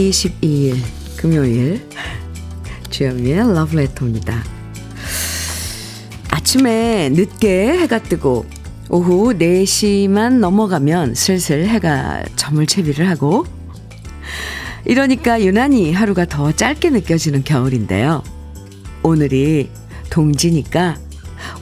[0.00, 0.76] 12월 22일
[1.16, 1.86] 금요일
[2.88, 4.42] 주현미의 러브레터입니다.
[6.30, 8.46] 아침에 늦게 해가 뜨고
[8.88, 13.44] 오후 4시만 넘어가면 슬슬 해가 점을 채비를 하고
[14.86, 18.22] 이러니까 유난히 하루가 더 짧게 느껴지는 겨울인데요.
[19.02, 19.70] 오늘이
[20.08, 20.96] 동지니까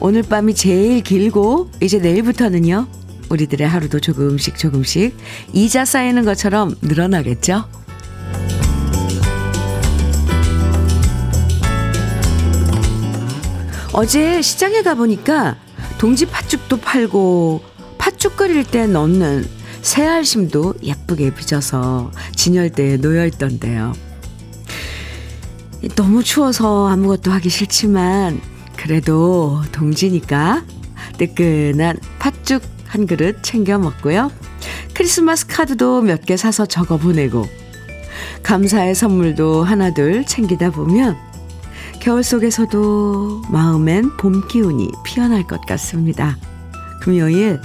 [0.01, 2.87] 오늘 밤이 제일 길고 이제 내일부터는요.
[3.31, 5.15] 우리들의 하루도 조금씩 조금씩
[5.53, 7.78] 이자 쌓이는 것처럼 늘어나겠죠?
[13.99, 15.57] 어제 시장에 가보니까
[15.99, 17.65] 동지 팥죽도 팔고
[17.99, 19.45] 팥죽 끓일 때 넣는
[19.83, 23.93] 새알심도 예쁘게 빚어서 진열대에 놓여 있던데요.
[25.97, 28.41] 너무 추워서 아무것도 하기 싫지만
[28.77, 30.65] 그래도 동지니까
[31.19, 34.31] 뜨끈한 팥죽 한 그릇 챙겨 먹고요.
[34.95, 37.49] 크리스마스 카드도 몇 개 사서 적어 보내고
[38.45, 41.17] 감사의 선물도 하나둘 챙기다 보면
[42.01, 46.37] 겨울 속에서도 마음엔 봄 기운이 피어날 것 같습니다.
[47.01, 47.61] 금요일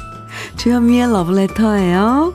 [0.57, 2.33] 주현미의 러브레터예요.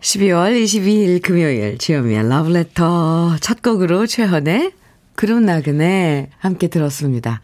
[0.00, 4.72] 12월 22일 금요일 주현미의 러브레터 첫 곡으로 최헌의
[5.16, 7.40] 그런 나그네 함께 들었습니다.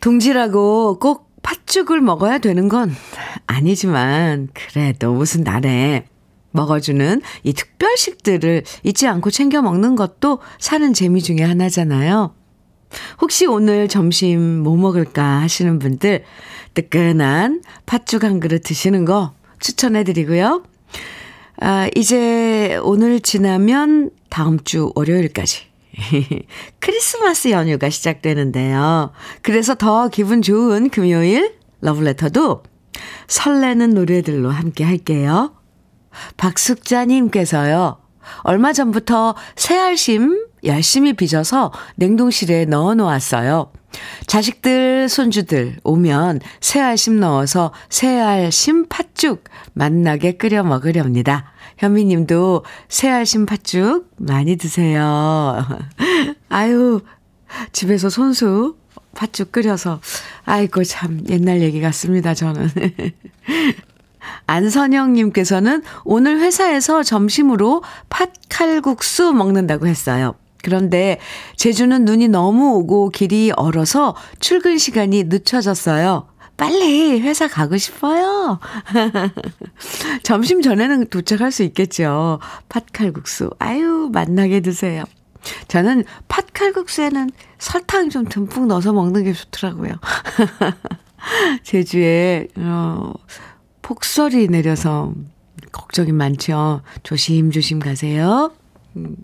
[0.00, 2.94] 동지라고 꼭 팥죽을 먹어야 되는 건
[3.46, 6.04] 아니지만 그래도 무슨 날에
[6.52, 12.34] 먹어주는 이 특별식들을 잊지 않고 챙겨 먹는 것도 사는 재미 중에 하나잖아요.
[13.20, 16.24] 혹시 오늘 점심 뭐 먹을까 하시는 분들
[16.74, 20.62] 뜨끈한 팥죽 한 그릇 드시는 거 추천해 드리고요.
[21.60, 25.66] 아, 이제 오늘 지나면 다음 주 월요일까지
[26.80, 29.12] 크리스마스 연휴가 시작되는데요.
[29.42, 32.62] 그래서 더 기분 좋은 금요일 러블레터도
[33.28, 35.54] 설레는 노래들로 함께 할게요.
[36.36, 37.98] 박숙자님께서요.
[38.42, 43.72] 얼마 전부터 새알심 열심히 빚어서 냉동실에 넣어 놓았어요.
[44.26, 51.52] 자식들, 손주들 오면 새알심 넣어서 새알심 팥죽 맛나게 끓여 먹으렵니다.
[51.78, 55.66] 현미님도 새알심 팥죽 많이 드세요.
[56.48, 57.00] 아유,
[57.72, 58.76] 집에서 손수
[59.14, 60.00] 팥죽 끓여서,
[60.44, 62.70] 아이고, 참, 옛날 얘기 같습니다, 저는.
[64.46, 70.34] 안선영님께서는 오늘 회사에서 점심으로 팥칼국수 먹는다고 했어요.
[70.62, 71.18] 그런데
[71.56, 76.28] 제주는 눈이 너무 오고 길이 얼어서 출근 시간이 늦춰졌어요.
[76.56, 78.60] 빨리 회사 가고 싶어요.
[80.22, 82.38] 점심 전에는 도착할 수 있겠죠.
[82.68, 83.50] 팥칼국수.
[83.58, 85.04] 아유, 맛나게 드세요.
[85.66, 89.94] 저는 팥칼국수에는 설탕 좀 듬뿍 넣어서 먹는 게 좋더라고요.
[91.64, 93.12] 제주에, 어,
[93.92, 95.12] 폭설이 내려서
[95.70, 96.80] 걱정이 많죠.
[97.02, 98.50] 조심조심 가세요.
[98.96, 99.16] 음.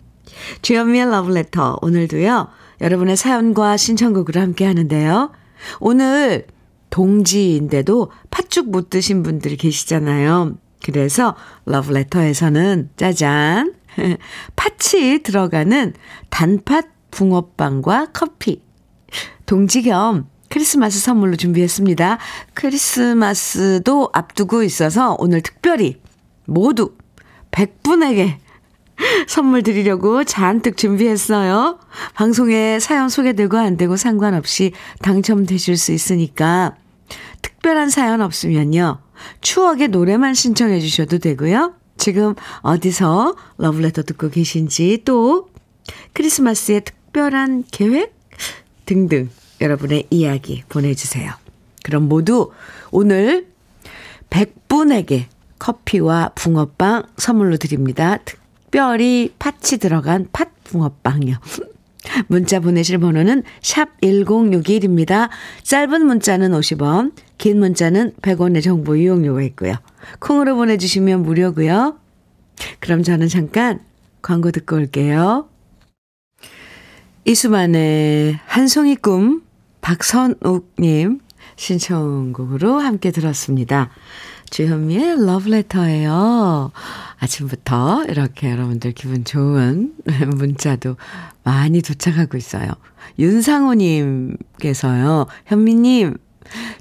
[0.61, 1.79] 주현미의 러브레터.
[1.81, 2.47] 오늘도요,
[2.81, 5.31] 여러분의 사연과 신청곡으로 함께 하는데요.
[5.79, 6.45] 오늘
[6.91, 10.55] 동지인데도 팥죽 못 드신 분들 계시잖아요.
[10.83, 11.35] 그래서
[11.65, 13.73] 러브레터에서는 짜잔!
[14.55, 15.93] 팥이 들어가는
[16.29, 18.61] 단팥 붕어빵과 커피.
[19.47, 22.17] 동지 겸 크리스마스 선물로 준비했습니다.
[22.53, 26.01] 크리스마스도 앞두고 있어서 오늘 특별히
[26.45, 26.95] 모두
[27.51, 28.37] 100분에게
[29.27, 31.79] 선물 드리려고 잔뜩 준비했어요.
[32.15, 36.75] 방송에 사연 소개되고 안 되고 상관없이 당첨되실 수 있으니까
[37.41, 38.99] 특별한 사연 없으면요.
[39.41, 41.73] 추억의 노래만 신청해 주셔도 되고요.
[41.97, 45.49] 지금 어디서 러브레터 듣고 계신지 또
[46.13, 48.15] 크리스마스의 특별한 계획
[48.85, 49.29] 등등
[49.61, 51.31] 여러분의 이야기 보내주세요.
[51.83, 52.51] 그럼 모두
[52.91, 53.47] 오늘
[54.29, 55.25] 100분에게
[55.57, 58.17] 커피와 붕어빵 선물로 드립니다.
[58.25, 61.35] 특별히 팥이 들어간 팥 붕어빵이요.
[62.27, 65.29] 문자 보내실 번호는 샵 1061입니다.
[65.63, 69.75] 짧은 문자는 50원, 긴 문자는 100원의 정보 이용료가 있고요.
[70.19, 71.97] 콩으로 보내주시면 무료고요.
[72.79, 73.79] 그럼 저는 잠깐
[74.21, 75.47] 광고 듣고 올게요.
[77.25, 79.43] 이수만의 한송이 꿈
[79.81, 81.19] 박선욱님
[81.55, 83.89] 신청곡으로 함께 들었습니다.
[84.49, 86.71] 주현미의 러브레터예요.
[87.19, 89.93] 아침부터 이렇게 여러분들 기분 좋은
[90.35, 90.95] 문자도
[91.43, 92.71] 많이 도착하고 있어요.
[93.19, 94.37] 윤상호님께서요.
[95.45, 96.17] 현미님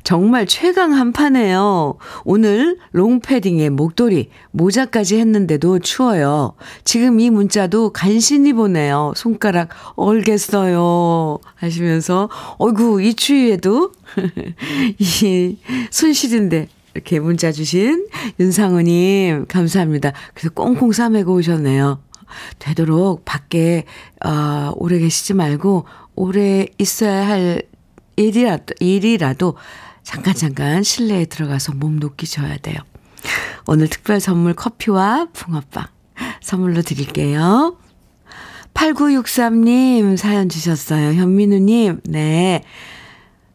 [0.03, 1.97] 정말 최강 한파네요.
[2.25, 6.55] 오늘 롱패딩에 목도리, 모자까지 했는데도 추워요.
[6.85, 9.13] 지금 이 문자도 간신히 보내요.
[9.17, 11.39] 손가락 얼겠어요.
[11.55, 12.29] 하시면서,
[12.59, 13.93] 어이구, 이 추위에도
[14.99, 15.59] 이
[15.91, 18.09] 손실인데 이렇게 문자 주신
[18.41, 20.13] 윤상우님, 감사합니다.
[20.35, 22.01] 그래서 꽁꽁 싸매고 오셨네요.
[22.59, 23.85] 되도록 밖에,
[24.25, 27.63] 어, 오래 계시지 말고, 오래 있어야 할
[28.19, 29.57] 일이라도, 일이라도
[30.03, 32.79] 잠깐, 잠깐 실내에 들어가서 몸 녹이셔야 돼요.
[33.67, 35.87] 오늘 특별 선물 커피와 붕어빵
[36.41, 37.77] 선물로 드릴게요.
[38.75, 41.13] 8963님 사연 주셨어요.
[41.15, 42.63] 현민우님, 네.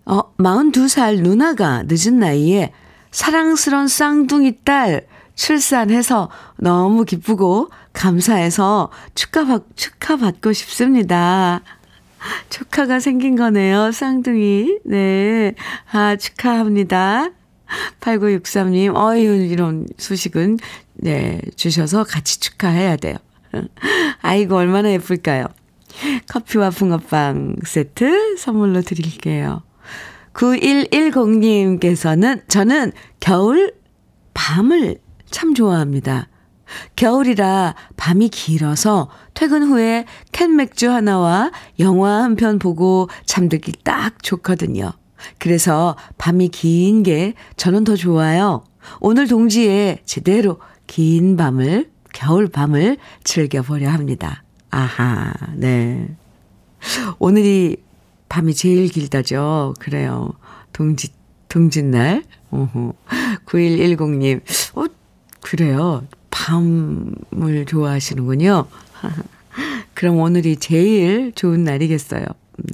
[0.06, 2.72] 어, 42살 누나가 늦은 나이에
[3.12, 11.62] 사랑스런 쌍둥이 딸 출산해서 너무 기쁘고 감사해서 축하받, 축하받고 싶습니다.
[12.50, 13.92] 조카가 생긴 거네요.
[13.92, 14.80] 쌍둥이.
[14.86, 15.54] 네.
[15.92, 17.30] 아, 축하합니다.
[18.02, 20.60] 8963님, 어유 이런 소식은,
[20.96, 23.16] 네, 주셔서 같이 축하해야 돼요.
[24.22, 25.48] 아이고, 얼마나 예쁠까요?
[26.28, 29.64] 커피와 붕어빵 세트 선물로 드릴게요.
[30.34, 33.74] 9110님께서는 저는 겨울
[34.34, 34.98] 밤을
[35.30, 36.28] 참 좋아합니다.
[36.96, 44.92] 겨울이라 밤이 길어서 퇴근 후에 캔 맥주 하나와 영화 한 편 보고 잠들기 딱 좋거든요.
[45.40, 48.64] 그래서 밤이 긴 게 저는 더 좋아요.
[49.00, 54.44] 오늘 동지에 제대로 긴 밤을, 겨울 밤을 즐겨보려 합니다.
[54.70, 56.08] 아하, 네.
[57.20, 57.78] 오늘이
[58.28, 59.76] 밤이 제일 길다죠.
[59.80, 60.34] 그래요.
[60.74, 61.10] 동지,
[61.50, 62.24] 동짓날.
[62.52, 62.94] 어허.
[63.46, 64.42] 9110님.
[64.76, 64.86] 어,
[65.42, 66.04] 그래요.
[66.34, 68.66] 밤을 좋아하시는군요.
[69.94, 72.26] 그럼 오늘이 제일 좋은 날이겠어요.
[72.26, 72.66] 음.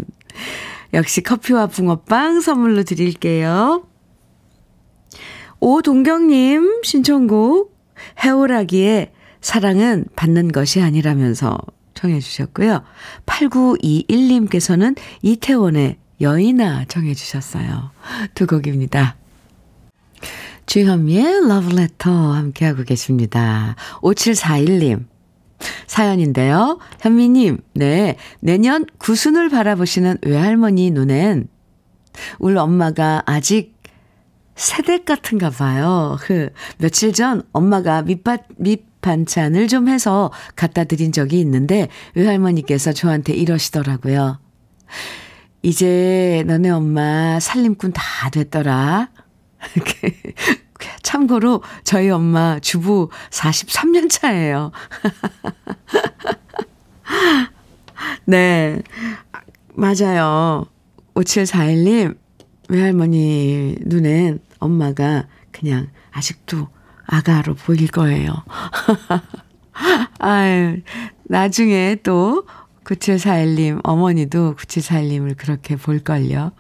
[0.94, 3.86] 역시 커피와 붕어빵 선물로 드릴게요.
[5.60, 7.78] 오동경님 신청곡
[8.24, 9.12] 해오라기에
[9.42, 11.58] 사랑은 받는 것이 아니라면서
[11.94, 12.84] 청해 주셨고요.
[13.26, 17.92] 8921님께서는 이태원의 여인아 청해 주셨어요.
[18.36, 19.19] 두 곡입니다.
[20.70, 23.76] 주현미의 러브레터 함께하고 계십니다.
[24.04, 25.08] 5741님
[25.88, 26.78] 사연인데요.
[27.02, 28.18] 현미님, 네.
[28.40, 31.48] 내년 구순을 바라보시는 외할머니 눈엔
[32.38, 33.74] 울 엄마가 아직
[34.56, 36.20] 세대 같은가 봐요.
[36.22, 44.38] 그, 며칠 전 엄마가 밑밭, 밑반찬을 좀 해서 갖다 드린 적이 있는데 외할머니께서 저한테 이러시더라고요.
[45.64, 49.10] 이제 너네 엄마 살림꾼 다 됐더라.
[51.04, 54.72] 참고로 저희 엄마 주부 43년 차예요.
[58.26, 58.82] 네.
[59.74, 60.66] 맞아요.
[61.16, 62.18] 5741님,
[62.70, 66.68] 외할머니 눈엔 엄마가 그냥 아직도
[67.06, 68.44] 아가로 보일 거예요.
[70.20, 70.82] 아유,
[71.24, 72.46] 나중에 또
[72.84, 76.52] 9741님, 어머니도 9741님을 그렇게 볼걸요.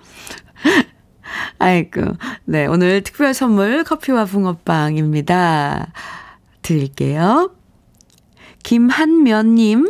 [1.59, 2.01] 아이고.
[2.45, 5.91] 네, 오늘 특별 선물 커피와 붕어빵입니다.
[6.61, 7.51] 드릴게요.
[8.63, 9.87] 김한면님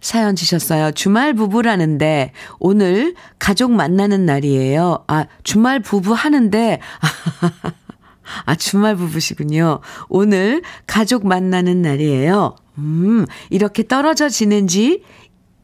[0.00, 0.92] 사연 주셨어요.
[0.92, 5.04] 주말 부부라는데 오늘 가족 만나는 날이에요.
[5.06, 6.78] 아, 주말 부부 하는데
[8.44, 9.80] 아, 주말 부부시군요.
[10.08, 12.56] 오늘 가족 만나는 날이에요.
[12.78, 15.02] 음, 이렇게 떨어져 지낸 지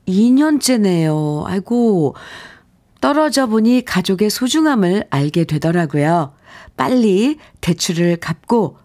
[0.09, 1.45] 2년째네요.
[1.47, 2.15] 아이고,
[3.01, 6.33] 떨어져 보니 가족의 소중함을 알게 되더라고요.
[6.77, 8.79] 빨리 대출을 갚고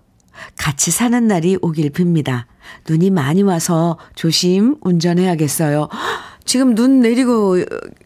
[0.58, 2.46] 같이 사는 날이 오길 빕니다.
[2.90, 5.90] 눈이 많이 와서 조심 운전해야겠어요.
[6.46, 7.58] 지금 눈 내리고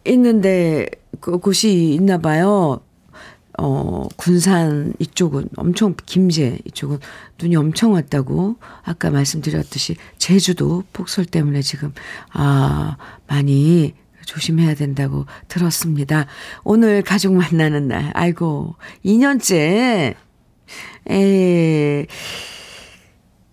[0.06, 0.88] 있는데
[1.20, 2.82] 그 곳이 있나 봐요.
[3.62, 7.00] 어, 군산 이쪽은 엄청 김제 이쪽은
[7.42, 11.94] 눈이 엄청 왔다고 아까 말씀드렸듯이 제주도 폭설 때문에 지금
[12.32, 12.96] 아
[13.28, 13.94] 많이
[14.29, 16.27] 조심해야 된다고 들었습니다.
[16.63, 18.12] 오늘 가족 만나는 날.
[18.13, 20.13] 아이고, 2년째.
[21.09, 22.05] 에,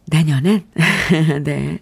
[0.06, 0.66] 내년엔,
[1.44, 1.78] 네.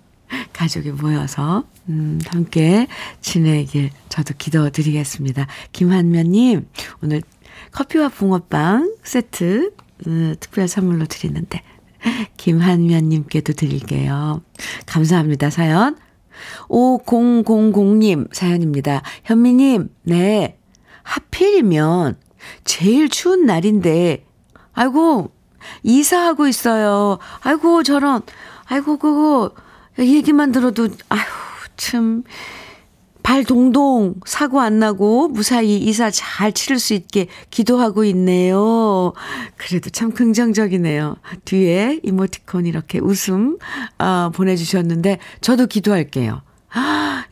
[0.52, 2.86] 가족이 모여서, 음, 함께
[3.20, 5.48] 지내길 저도 기도 드리겠습니다.
[5.72, 6.68] 김한면님,
[7.02, 7.22] 오늘
[7.72, 9.72] 커피와 붕어빵 세트,
[10.06, 11.62] 음, 특별 선물로 드리는데,
[12.36, 14.42] 김한면님께도 드릴게요.
[14.86, 15.96] 감사합니다, 사연.
[16.68, 19.02] 5000님 사연입니다.
[19.24, 20.58] 현미님, 네.
[21.02, 22.16] 하필이면
[22.64, 24.24] 제일 추운 날인데,
[24.72, 25.30] 아이고,
[25.82, 27.18] 이사하고 있어요.
[27.40, 28.22] 아이고, 저런,
[28.66, 29.52] 아이고, 그거,
[29.98, 31.20] 얘기만 들어도, 아휴,
[31.76, 32.24] 참.
[33.24, 39.14] 발 동동 사고 안 나고 무사히 이사 잘 치를 수 있게 기도하고 있네요.
[39.56, 41.16] 그래도 참 긍정적이네요.
[41.46, 43.56] 뒤에 이모티콘 이렇게 웃음
[43.98, 46.42] 어, 보내주셨는데 저도 기도할게요.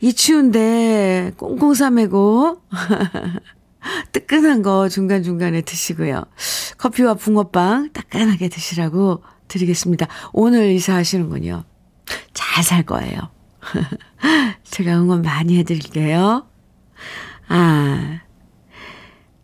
[0.01, 2.57] 이 추운데 꽁꽁 싸매고
[4.13, 6.23] 뜨끈한 거 중간중간에 드시고요.
[6.79, 10.07] 커피와 붕어빵 따끈하게 드시라고 드리겠습니다.
[10.31, 11.65] 오늘 이사하시는군요.
[12.33, 13.32] 잘 살 거예요.
[14.63, 16.47] 제가 응원 많이 해드릴게요.
[17.47, 18.19] 아,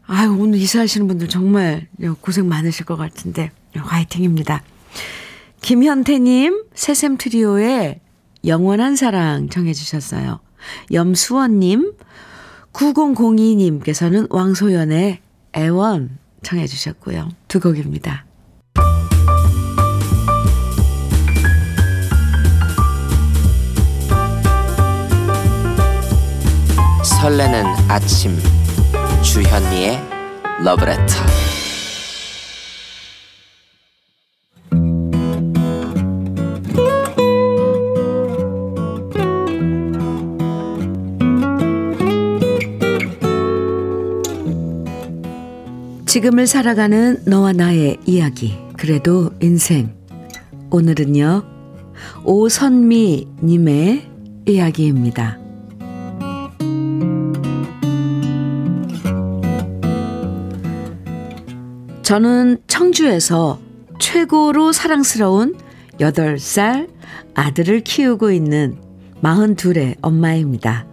[0.05, 1.88] 아유, 오늘 이사하시는 분들 정말
[2.21, 4.63] 고생 많으실 것 같은데, 화이팅입니다.
[5.61, 7.99] 김현태님, 새샘 트리오의
[8.45, 10.39] 영원한 사랑 정해주셨어요.
[10.91, 11.93] 염수원님,
[12.73, 15.19] 9002님께서는 왕소연의
[15.55, 17.29] 애원 청해주셨고요.
[17.47, 18.25] 두 곡입니다.
[27.21, 28.31] 설레는 아침.
[29.21, 29.99] 주현미의
[30.63, 31.03] 러브레터.
[46.05, 49.93] 지금을 살아가는 너와 나의 이야기 그래도 인생.
[50.71, 51.43] 오늘은요
[52.23, 54.09] 오선미 님의
[54.47, 55.38] 이야기입니다.
[62.10, 63.60] 저는 청주에서
[64.00, 65.56] 최고로 사랑스러운
[66.00, 66.89] 8살
[67.36, 68.80] 아들을 키우고 있는
[69.22, 70.88] 42의 엄마입니다.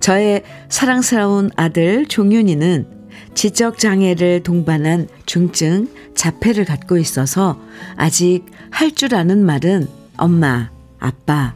[0.00, 7.60] 저의 사랑스러운 아들 종윤이는 지적장애를 동반한 중증 자폐를 갖고 있어서
[7.96, 11.54] 아직 할 줄 아는 말은 엄마, 아빠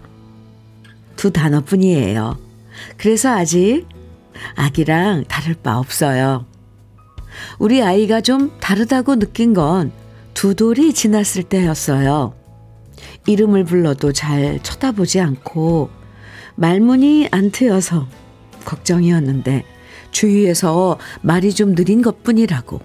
[1.17, 2.37] 두 단어뿐이에요.
[2.99, 3.87] 그래서 아직
[4.55, 6.50] 아기랑 다를 바 없어요.
[7.59, 9.93] 우리 아이가 좀 다르다고 느낀 건
[10.41, 12.35] 두 돌이 지났을 때였어요.
[13.27, 15.91] 이름을 불러도 잘 쳐다보지 않고
[16.55, 18.09] 말문이 안 트여서
[18.65, 19.65] 걱정이었는데
[20.11, 22.81] 주위에서 말이 좀 느린 것 뿐이라고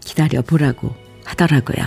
[0.00, 0.90] 기다려보라고
[1.24, 1.86] 하더라고요.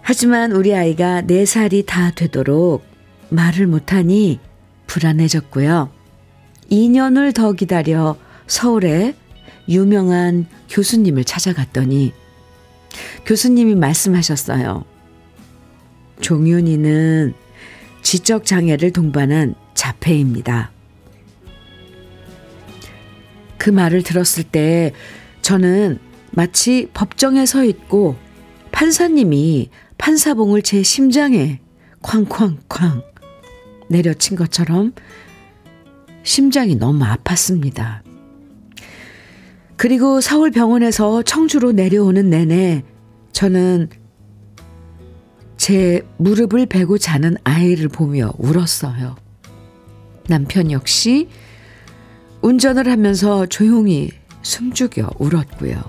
[0.00, 2.84] 하지만 우리 아이가 4살이 다 되도록
[3.30, 4.38] 말을 못하니
[4.86, 5.90] 불안해졌고요.
[6.70, 9.14] 2년을 더 기다려 서울에
[9.68, 12.12] 유명한 교수님을 찾아갔더니
[13.26, 14.84] 교수님이 말씀하셨어요.
[16.20, 17.34] 종윤이는
[18.02, 20.70] 지적장애를 동반한 자폐입니다.
[23.58, 24.92] 그 말을 들었을 때
[25.42, 25.98] 저는
[26.30, 28.16] 마치 법정에 서 있고
[28.72, 31.60] 판사님이 판사봉을 제 심장에
[32.02, 33.02] 쾅쾅쾅
[33.88, 34.92] 내려친 것처럼
[36.22, 38.02] 심장이 너무 아팠습니다.
[39.76, 42.84] 그리고 서울 병원에서 청주로 내려오는 내내
[43.32, 43.88] 저는
[45.56, 49.16] 제 무릎을 베고 자는 아이를 보며 울었어요.
[50.28, 51.28] 남편 역시
[52.42, 54.10] 운전을 하면서 조용히
[54.42, 55.82] 숨죽여 울었고요.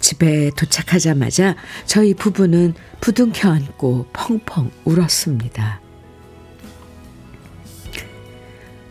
[0.00, 5.83] 집에 도착하자마자 저희 부부는 부둥켜 안고 펑펑 울었습니다.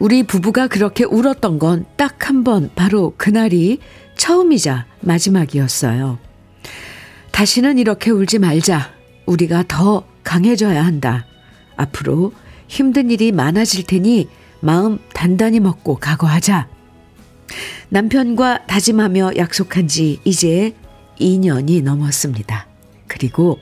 [0.04, 3.80] 우리 부부가 그렇게 울었던 건 딱 한 번 바로 그날이
[4.18, 6.20] 처음이자 마지막이었어요.
[7.32, 8.92] 다시는 이렇게 울지 말자.
[9.26, 11.26] 우리가 더 강해져야 한다.
[11.78, 12.34] 앞으로
[12.68, 14.28] 힘든 일이 많아질 테니
[14.60, 16.68] 마음 단단히 먹고 각오하자.
[17.90, 20.76] 남편과 다짐하며 약속한 지 이제
[21.20, 22.68] 2년이 넘었습니다.
[23.08, 23.60] 그리고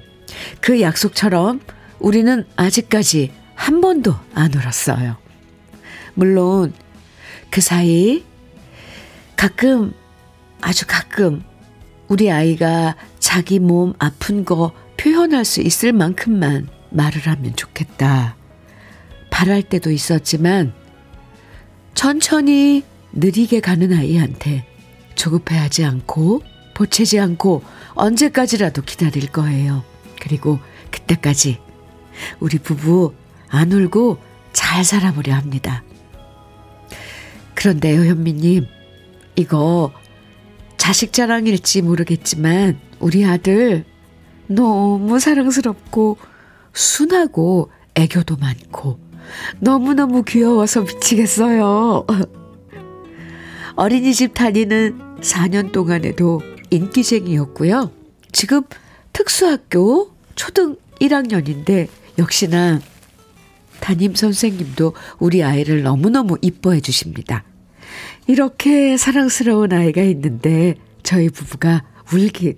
[0.60, 1.60] 그 약속처럼
[2.00, 5.18] 우리는 아직까지 한 번도 안 울었어요.
[6.14, 6.74] 물론
[7.50, 8.24] 그 사이
[9.36, 9.94] 가끔,
[10.62, 11.44] 아주 가끔
[12.08, 18.36] 우리 아이가 자기 몸 아픈 거 표현할 수 있을 만큼만 말을 하면 좋겠다.
[19.30, 20.74] 바랄 때도 있었지만
[21.96, 24.66] 천천히 느리게 가는 아이한테
[25.16, 26.42] 조급해하지 않고
[26.74, 27.64] 보채지 않고
[27.94, 29.84] 언제까지라도 기다릴 거예요.
[30.20, 30.60] 그리고
[30.92, 31.60] 그때까지
[32.40, 33.14] 우리 부부
[33.50, 34.20] 안 울고
[34.54, 35.84] 잘 살아보려 합니다.
[37.62, 38.66] 그런데요, 현미님.
[39.36, 39.92] 이거
[40.78, 43.86] 자식 자랑일지 모르겠지만 우리 아들
[44.48, 46.18] 너무 사랑스럽고
[46.74, 49.00] 순하고 애교도 많고
[49.60, 52.08] 너무너무 귀여워서 미치겠어요.
[53.78, 56.42] 어린이집 다니는 4년 동안에도
[56.72, 57.92] 인기쟁이였고요.
[58.32, 58.64] 지금
[59.14, 62.82] 특수학교 초등 1학년인데 역시나
[63.82, 67.44] 담임 선생님도 우리 아이를 너무너무 이뻐해 주십니다.
[68.32, 71.84] 이렇게 사랑스러운 아이가 있는데 저희 부부가
[72.14, 72.58] 울긴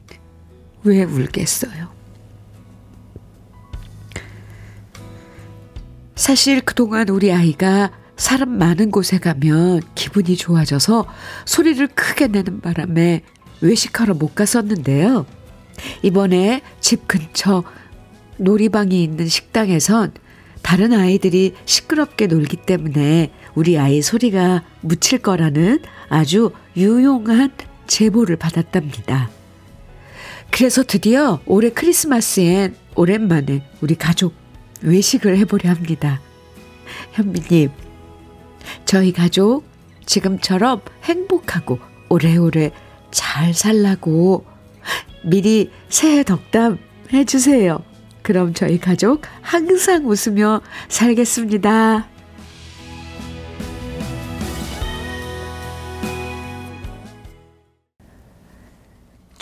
[0.84, 1.92] 왜 울겠어요?
[6.13, 11.08] 사실 그동안 우리 아이가 사람 많은 곳에 가면 기분이 좋아져서
[11.46, 13.24] 소리를 크게 내는 바람에
[13.62, 15.25] 외식하러 못 갔었는데요.
[16.03, 17.63] 이번에 집 근처
[18.38, 20.13] 놀이방이 있는 식당에선
[20.62, 25.80] 다른 아이들이 시끄럽게 놀기 때문에 우리 아이 소리가 묻힐 거라는
[26.10, 27.52] 아주 유용한
[27.88, 29.30] 제보를 받았답니다.
[30.52, 34.34] 그래서 드디어 올해 크리스마스엔 오랜만에 우리 가족
[34.82, 36.22] 외식을 해보려 합니다.
[37.14, 37.70] 현미님,
[38.86, 39.64] 저희 가족
[40.06, 41.80] 지금처럼 행복하고
[42.10, 42.72] 오래오래
[43.12, 44.46] 잘 살라고
[45.24, 46.78] 미리 새해 덕담
[47.12, 47.84] 해주세요.
[48.22, 52.12] 그럼 저희 가족 항상 웃으며 살겠습니다.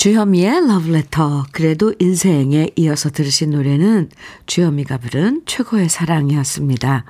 [0.01, 4.09] 주현미의 러브레터 그래도 인생에 이어서 들으신 노래는
[4.47, 7.05] 주현미가 부른 최고의 사랑이었습니다.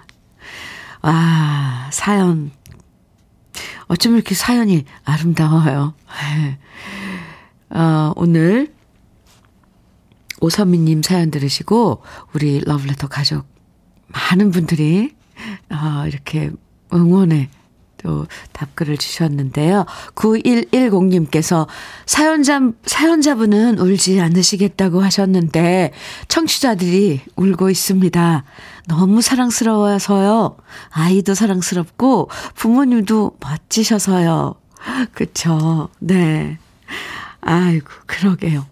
[1.02, 2.52] 와 사연
[3.88, 5.94] 어쩜 이렇게 사연이 아름다워요.
[7.72, 8.74] 어, 오늘
[10.42, 13.48] 오선미님 사연 들으시고 우리 러브레터 가족
[14.08, 15.16] 많은 분들이
[15.70, 16.52] 어, 이렇게
[16.92, 17.50] 응원에
[18.04, 19.86] 또 답글을 주셨는데요.
[20.16, 21.68] 9110님께서
[22.06, 25.94] 사연자, 사연자분은 울지 않으시겠다고 하셨는데
[26.28, 28.44] 청취자들이 울고 있습니다.
[28.88, 30.58] 너무 사랑스러워서요.
[30.90, 34.56] 아이도 사랑스럽고 부모님도 멋지셔서요.
[35.14, 35.90] 그쵸.
[36.00, 36.58] 네.
[37.42, 38.66] 아이고, 그러게요.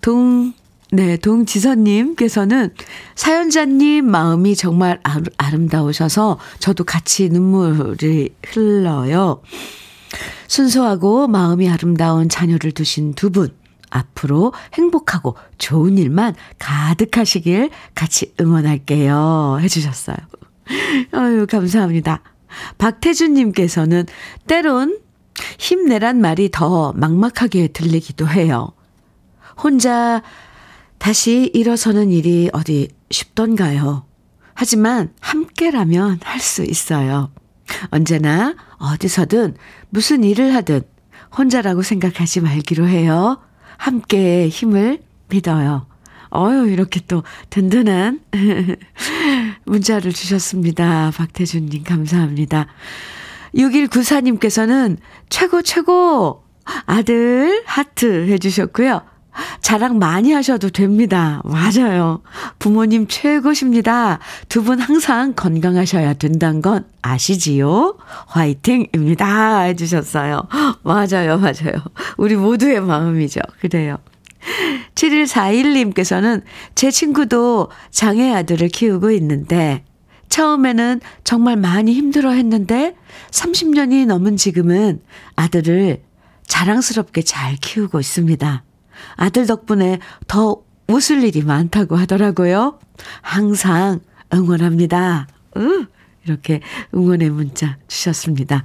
[0.00, 0.52] 동,
[0.94, 2.74] 네, 동지선님께서는
[3.14, 5.00] 사연자님 마음이 정말
[5.38, 9.40] 아름다우셔서 저도 같이 눈물이 흘러요.
[10.48, 13.56] 순수하고 마음이 아름다운 자녀를 두신 두 분.
[13.88, 19.60] 앞으로 행복하고 좋은 일만 가득하시길 같이 응원할게요.
[19.62, 20.16] 해주셨어요.
[21.12, 22.22] 아유, 감사합니다.
[22.76, 24.04] 박태준님께서는
[24.46, 25.00] 때론
[25.58, 28.72] 힘내란 말이 더 막막하게 들리기도 해요.
[29.62, 30.22] 혼자
[31.02, 34.06] 다시 일어서는 일이 어디 쉽던가요?
[34.54, 37.32] 하지만 함께라면 할 수 있어요.
[37.90, 39.56] 언제나 어디서든
[39.90, 40.82] 무슨 일을 하든
[41.36, 43.40] 혼자라고 생각하지 말기로 해요.
[43.78, 45.88] 함께의 힘을 믿어요.
[46.32, 48.20] 어유 이렇게 또 든든한
[49.66, 51.10] 문자를 주셨습니다.
[51.16, 52.68] 박태준님, 감사합니다.
[53.56, 56.44] 6194님께서는 최고, 최고!
[56.86, 59.11] 아들, 하트 해주셨고요.
[59.60, 61.40] 자랑 많이 하셔도 됩니다.
[61.44, 62.20] 맞아요.
[62.58, 64.18] 부모님 최고십니다.
[64.48, 67.96] 두 분 항상 건강하셔야 된다는 건 아시지요?
[68.26, 69.60] 화이팅입니다.
[69.62, 70.42] 해주셨어요.
[70.82, 71.82] 맞아요, 맞아요.
[72.16, 73.40] 우리 모두의 마음이죠.
[73.60, 73.98] 그래요.
[74.94, 76.42] 7141님께서는
[76.74, 79.84] 제 친구도 장애 아들을 키우고 있는데
[80.28, 82.94] 처음에는 정말 많이 힘들어 했는데
[83.30, 85.00] 30년이 넘은 지금은
[85.36, 86.02] 아들을
[86.46, 88.62] 자랑스럽게 잘 키우고 있습니다.
[89.16, 92.78] 아들 덕분에 더 웃을 일이 많다고 하더라고요.
[93.20, 94.00] 항상
[94.32, 95.26] 응원합니다.
[95.56, 95.86] 으,
[96.24, 96.60] 이렇게
[96.94, 98.64] 응원의 문자 주셨습니다.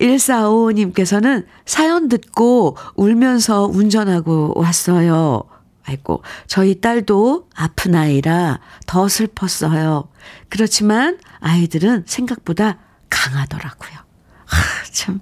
[0.00, 5.44] 1455님께서는 사연 듣고 울면서 운전하고 왔어요.
[5.84, 10.08] 아이고, 저희 딸도 아픈 아이라 더 슬펐어요.
[10.48, 13.98] 그렇지만 아이들은 생각보다 강하더라고요.
[14.44, 15.20] 하, 참.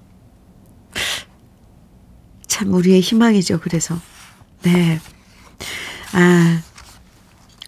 [2.56, 3.60] 참 우리의 희망이죠.
[3.60, 4.00] 그래서.
[4.62, 4.98] 네.
[6.14, 6.62] 아,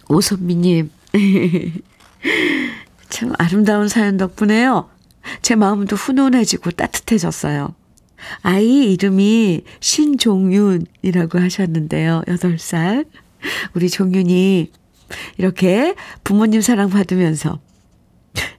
[0.07, 0.89] 오선미님.
[3.09, 4.89] 참 아름다운 사연 덕분에요.
[5.43, 7.75] 제 마음도 훈훈해지고 따뜻해졌어요.
[8.41, 12.23] 아이 이름이 신종윤이라고 하셨는데요.
[12.25, 13.05] 8살.
[13.75, 14.71] 우리 종윤이
[15.37, 17.59] 이렇게 부모님 사랑 받으면서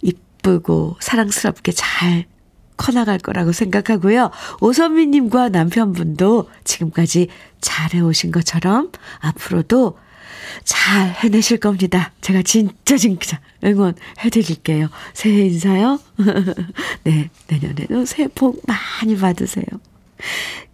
[0.03, 2.27] 이쁘고 사랑스럽게 잘
[2.81, 4.31] 커나갈 거라고 생각하고요.
[4.63, 7.29] 오선미님과 남편분도 지금까지
[7.61, 9.99] 잘해오신 것처럼 앞으로도
[10.65, 12.13] 잘 해내실 겁니다.
[12.23, 14.89] 제가 진짜 진짜 응원해 드릴게요.
[15.13, 16.01] 새해 인사요.
[17.05, 19.67] 네, 내년에도 새해 복 많이 받으세요.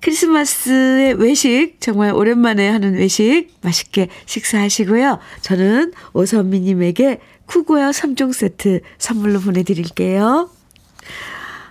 [0.00, 5.18] 크리스마스의 외식, 정말 오랜만에 하는 외식 맛있게 식사하시고요.
[5.40, 10.50] 저는 오선미님에게 쿠고야 3종 세트 선물로 보내드릴게요.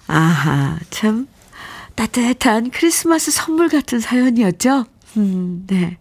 [0.08, 1.28] 아하, 참
[1.96, 4.86] 따뜻한 크리스마스 선물 같은 사연이었죠?
[5.18, 5.98] 음, 네.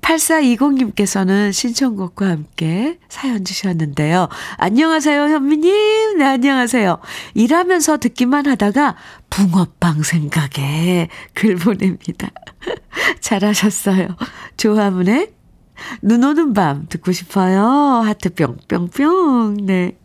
[0.00, 4.28] 8420님께서는 신청곡과 함께 사연 주셨는데요.
[4.58, 6.18] 안녕하세요, 현미님.
[6.18, 6.98] 네, 안녕하세요.
[7.34, 8.96] 일하면서 듣기만 하다가
[9.30, 12.28] 붕어빵 생각에 글 보냅니다.
[13.20, 14.08] 잘하셨어요.
[14.56, 15.32] 조화문의
[16.02, 17.62] 눈 오는 밤 듣고 싶어요.
[18.04, 19.66] 하트 뿅뿅뿅.
[19.66, 19.96] 네.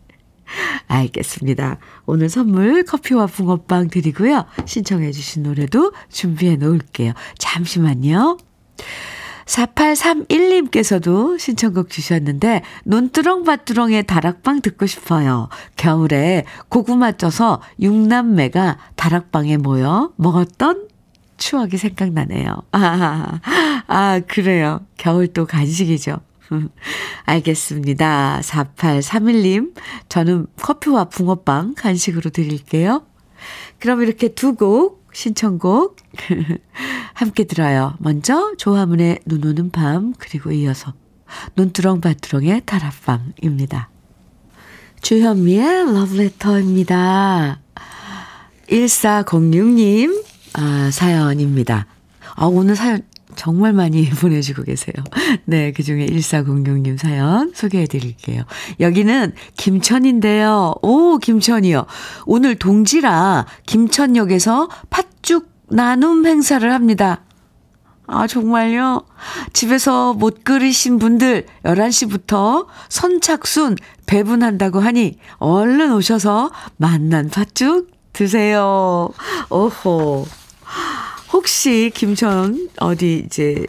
[0.86, 1.78] 알겠습니다.
[2.06, 4.46] 오늘 선물 커피와 붕어빵 드리고요.
[4.64, 7.12] 신청해 주신 노래도 준비해 놓을게요.
[7.38, 8.38] 잠시만요.
[9.50, 15.48] 4831님께서도 신청곡 주셨는데 논두렁밭두렁의 다락방 듣고 싶어요.
[15.76, 20.88] 겨울에 고구마 쪄서 육남매가 다락방에 모여 먹었던
[21.36, 22.62] 추억이 생각나네요.
[22.72, 23.40] 아,
[23.88, 24.80] 아 그래요.
[24.96, 26.20] 겨울 또 간식이죠.
[27.24, 28.40] 알겠습니다.
[28.42, 29.74] 4831님,
[30.08, 33.04] 저는 커피와 붕어빵 간식으로 드릴게요.
[33.78, 35.96] 그럼 이렇게 두 곡 신청곡
[37.14, 37.94] 함께 들어요.
[37.98, 40.94] 먼저 조화문의 눈 오는 밤 그리고 이어서
[41.54, 43.90] 논두렁밭두렁의 다락방입니다.
[45.02, 47.60] 주현미의 러브레터입니다.
[48.68, 51.86] 1406님 아, 사연입니다.
[52.34, 53.02] 아, 오늘 사연
[53.40, 54.92] 정말 많이 보내주고 계세요.
[55.46, 58.42] 네, 그 중에 1406님 사연 소개해 드릴게요.
[58.80, 60.74] 여기는 김천인데요.
[60.82, 61.86] 오, 김천이요.
[62.26, 67.22] 오늘 동지라 김천역에서 팥죽 나눔 행사를 합니다.
[68.06, 69.06] 아, 정말요?
[69.54, 79.08] 집에서 못 끓이신 분들 11시부터 선착순 배분한다고 하니 얼른 오셔서 만난 팥죽 드세요.
[79.48, 80.26] 오호.
[81.32, 83.64] 혹시 김천 어디 이제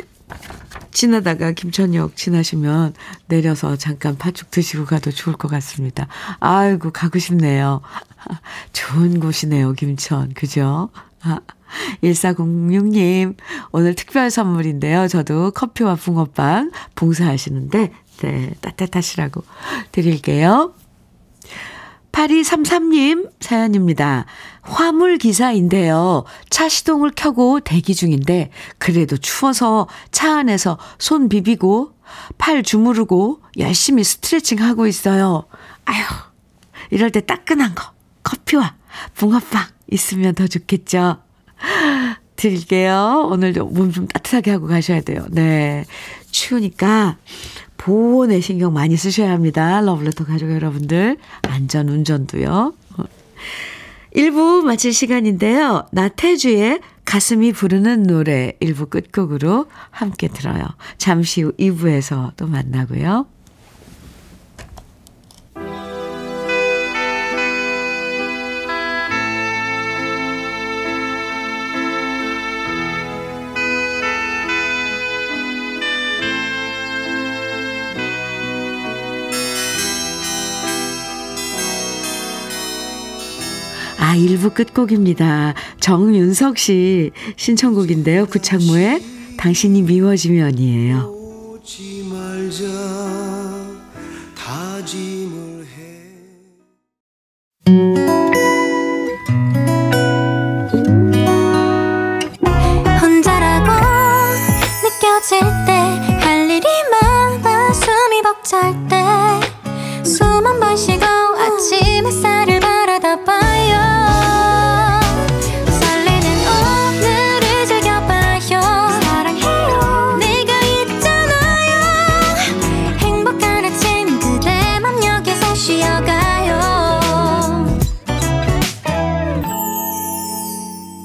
[0.92, 2.94] 지나다가 김천역 지나시면
[3.28, 6.08] 내려서 잠깐 팥죽 드시고 가도 좋을 것 같습니다.
[6.40, 7.82] 아이고, 가고 싶네요.
[8.74, 10.34] 좋은 곳이네요, 김천.
[10.34, 10.90] 그죠?
[11.24, 11.40] 아,
[12.04, 13.36] 1406님,
[13.72, 15.08] 오늘 특별 선물인데요.
[15.08, 19.44] 저도 커피와 붕어빵 봉사하시는데, 네, 따뜻하시라고
[19.92, 20.74] 드릴게요.
[22.12, 24.26] 8233님 사연입니다.
[24.62, 26.24] 화물 기사인데요.
[26.50, 31.94] 차 시동을 켜고 대기 중인데 그래도 추워서 차 안에서 손 비비고
[32.38, 35.46] 팔 주무르고 열심히 스트레칭 하고 있어요.
[35.86, 36.04] 아휴,
[36.92, 37.92] 이럴 때 따끈한 거
[38.24, 38.76] 커피와
[39.16, 41.18] 붕어빵 있으면 더 좋겠죠.
[42.36, 43.28] 드릴게요.
[43.32, 45.26] 오늘도 몸 좀 따뜻하게 하고 가셔야 돼요.
[45.30, 45.86] 네.
[46.32, 47.18] 추우니까
[47.78, 49.82] 보온에 신경 많이 쓰셔야 합니다.
[49.82, 51.18] 러블레터 가족 여러분들.
[51.44, 52.74] 안전 운전도요.
[54.16, 55.88] 1부 마칠 시간인데요.
[55.92, 60.66] 나태주의 가슴이 부르는 노래 1부 끝곡으로 함께 들어요.
[60.98, 63.26] 잠시 후 2부에서 또 만나고요.
[84.12, 85.54] 아, 1부 끝곡입니다.
[85.80, 88.26] 정윤석 씨 신청곡인데요.
[88.26, 89.02] 구창모의
[89.38, 91.16] 당신이 미워지면이에요.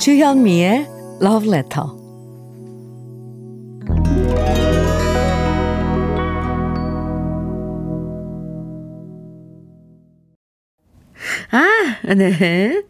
[0.07, 0.87] 주현미의
[1.21, 1.89] Love Letter.
[11.51, 12.85] 아, 네.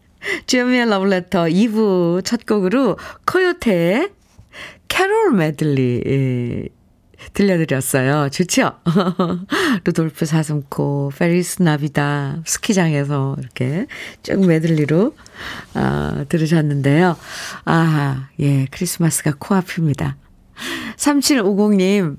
[0.45, 4.11] 주현미의 Love Letter 2부 첫 곡으로 코요태의
[4.89, 6.76] 캐롤 메들리 예,
[7.33, 8.29] 들려드렸어요.
[8.31, 8.73] 좋죠?
[9.85, 13.87] 루돌프 사슴코, Feliz Navidad, 스키장에서 이렇게
[14.23, 15.15] 쭉 메들리로
[15.75, 17.17] 어, 들으셨는데요.
[17.65, 20.17] 아, 예, 크리스마스가 코앞입니다.
[20.97, 22.17] 3750님,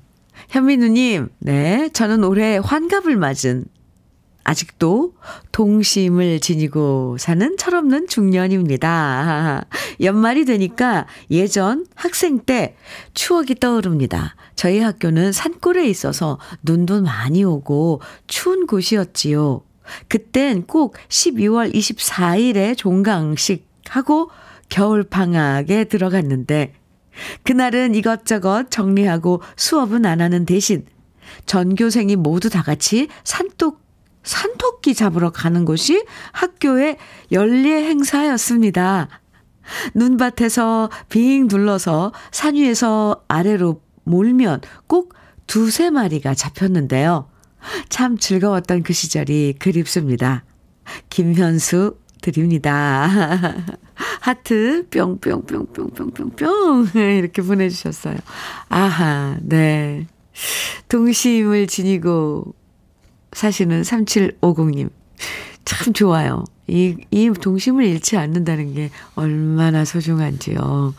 [0.48, 3.64] 현민우님, 네, 저는 올해 환갑을 맞은
[4.48, 5.12] 아직도
[5.52, 9.66] 동심을 지니고 사는 철없는 중년입니다.
[10.00, 12.74] 연말이 되니까 예전 학생 때
[13.12, 14.36] 추억이 떠오릅니다.
[14.58, 19.62] 저희 학교는 산골에 있어서 눈도 많이 오고 추운 곳이었지요.
[20.08, 24.30] 그땐 꼭 12월 24일에 종강식 하고
[24.68, 26.74] 겨울 방학에 들어갔는데
[27.44, 30.86] 그날은 이것저것 정리하고 수업은 안 하는 대신
[31.46, 33.80] 전교생이 모두 다 같이 산독
[34.24, 36.96] 산토끼 잡으러 가는 곳이 학교의
[37.30, 39.08] 연례 행사였습니다.
[39.94, 45.14] 눈밭에서 빙 둘러서 산 위에서 아래로 몰면 꼭
[45.46, 47.28] 두세 마리가 잡혔는데요.
[47.88, 50.44] 참 즐거웠던 그 시절이 그립습니다.
[51.10, 53.08] 김현수 드립니다.
[54.20, 58.16] 하트 뿅뿅뿅뿅뿅뿅뿅 이렇게 보내주셨어요.
[58.68, 60.06] 아하, 네.
[60.88, 62.54] 동심을 지니고
[63.32, 64.90] 사시는 3750님.
[65.64, 66.44] 참 좋아요.
[66.68, 70.94] 이, 이 동심을 잃지 않는다는 게 얼마나 소중한지요.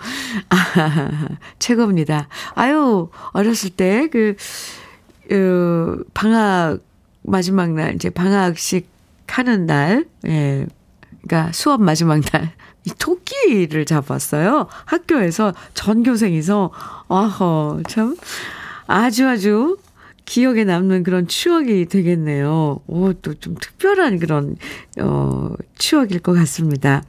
[0.50, 2.28] 아, 최고입니다.
[2.56, 4.36] 아유, 어렸을 때 그,
[5.32, 6.80] 어, 방학,
[7.22, 8.90] 마지막 날, 이제 방학식
[9.28, 10.66] 하는 날, 예.
[11.22, 12.54] 그러니까 수업 마지막 날,
[12.86, 14.68] 이 토끼를 잡았어요.
[14.86, 16.72] 학교에서 전교생이서,
[17.10, 18.16] 아허, 참,
[18.88, 19.78] 아주 아주
[20.30, 22.82] 기억에 남는 그런 추억이 되겠네요.
[22.86, 24.58] 오, 또 좀 특별한 그런,
[25.02, 27.04] 어, 추억일 것 같습니다.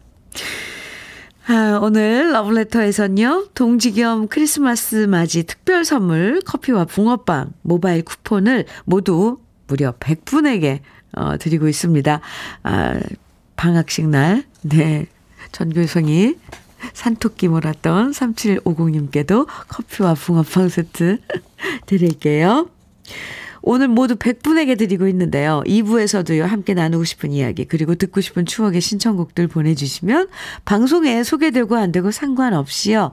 [1.47, 9.93] 아, 오늘 러브레터에서는요, 동지 겸 크리스마스 맞이 특별 선물 커피와 붕어빵 모바일 쿠폰을 모두 무려
[9.93, 10.81] 100분에게
[11.15, 12.21] 어, 드리고 있습니다.
[12.63, 13.01] 아,
[13.57, 15.07] 방학식 날, 네.
[15.53, 16.37] 전교생이
[16.95, 21.19] 산토끼 몰았던 3750님께도 커피와 붕어빵 세트
[21.85, 22.71] 드릴게요.
[23.63, 25.63] 오늘 모두 100분에게 드리고 있는데요.
[25.67, 30.29] 2부에서도요, 함께 나누고 싶은 이야기, 그리고 듣고 싶은 추억의 신청곡들 보내주시면,
[30.65, 33.13] 방송에 소개되고 안 되고 상관없이요,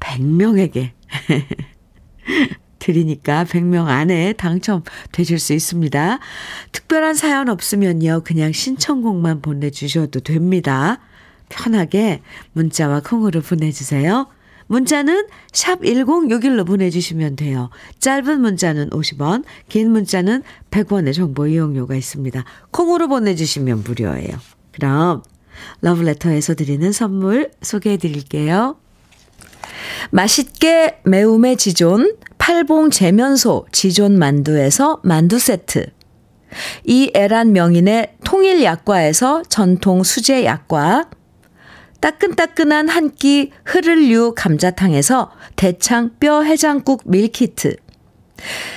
[0.00, 0.90] 100명에게
[2.78, 6.18] 드리니까 100명 안에 당첨되실 수 있습니다.
[6.72, 11.00] 특별한 사연 없으면요, 그냥 신청곡만 보내주셔도 됩니다.
[11.50, 14.26] 편하게 문자와 콩으로 보내주세요.
[14.68, 17.70] 문자는 샵 1061로 보내주시면 돼요.
[17.98, 22.44] 짧은 문자는 50원, 긴 문자는 100원의 정보 이용료가 있습니다.
[22.70, 24.38] 콩으로 보내주시면 무료예요.
[24.72, 25.22] 그럼
[25.80, 28.76] 러브레터에서 드리는 선물 소개해 드릴게요.
[30.10, 35.86] 맛있게 매움의 지존 팔봉 재면소 지존 만두에서 만두 세트
[36.84, 41.10] 이 애란 명인의 통일 약과에서 전통 수제 약과
[42.00, 47.76] 따끈따끈한 한 끼 흐를류 감자탕에서 대창 뼈 해장국 밀키트.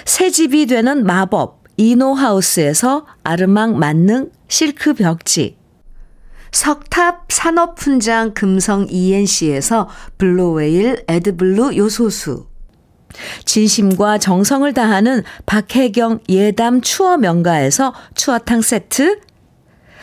[0.05, 5.57] 새집이 되는 마법 이노하우스에서 아르망 만능 실크 벽지.
[6.51, 12.47] 석탑 산업훈장 금성 ENC에서 블로웨일 에드블루 요소수.
[13.45, 19.19] 진심과 정성을 다하는 박혜경 예담 추어 명가에서 추어탕 세트.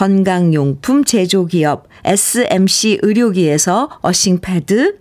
[0.00, 4.96] 건강용품 제조기업 SMC 의료기에서 earthing패드,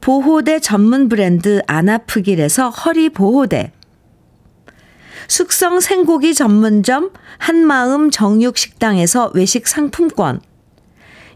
[0.00, 3.70] 보호대 전문 브랜드 아나프길에서 허리보호대,
[5.28, 10.40] 숙성 생고기 전문점 한마음 정육식당에서 외식 상품권,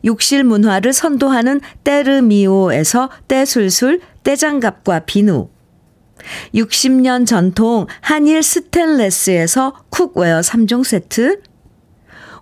[0.07, 5.51] 욕실 문화를 선도하는 때르미오에서 때술술 때장갑과 비누,
[6.55, 11.43] 60년 전통 한일 스텐레스에서 cookware 3종 세트,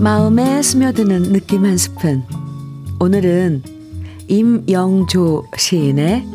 [0.00, 2.24] 마음에 스며드는 느낌 한 스푼.
[3.00, 3.62] 오늘은
[4.28, 6.26] 임영조 시인의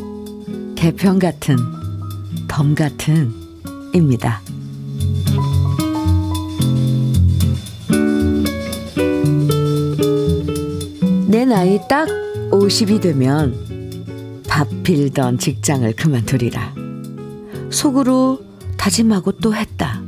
[0.75, 1.57] 개편 같은,
[2.47, 3.33] 덤 같은
[3.91, 4.39] 입니다.
[11.27, 12.07] 내 나이 딱
[12.51, 16.75] 50이 되면 밥 빌던 직장을 그만두리라.
[17.71, 18.41] 속으로
[18.77, 20.03] 다짐하고 또 했다.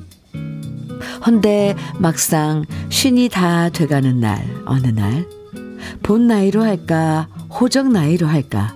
[1.25, 5.27] 헌데 막상 쉰이 다 돼가는 날, 어느 날,
[6.03, 8.75] 본 나이로 할까, 호적 나이로 할까.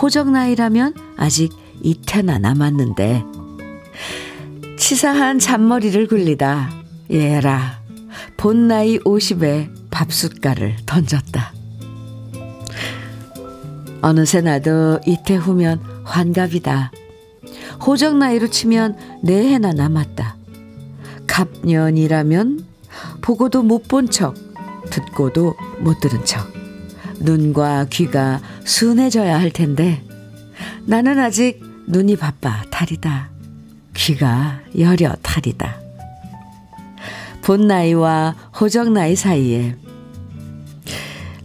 [0.00, 3.24] 호적 나이라면 아직 이태나 남았는데,
[4.78, 6.70] 치사한 잔머리를 굴리다,
[7.10, 7.80] 얘라,
[8.36, 11.52] 본 나이 50에 밥숟가를 던졌다.
[14.02, 16.92] 어느새 나도 이태 후면 환갑이다.
[17.84, 20.36] 호적 나이로 치면 네 해나 남았다.
[21.26, 22.66] 갑년이라면
[23.26, 24.36] 보고도 못 본 척,
[24.88, 26.46] 듣고도 못 들은 척.
[27.18, 30.00] 눈과 귀가 순해져야 할 텐데
[30.84, 33.30] 나는 아직 눈이 바빠 탈이다.
[33.96, 35.76] 귀가 여려 탈이다.
[37.42, 39.74] 본 나이와 호적 나이 사이에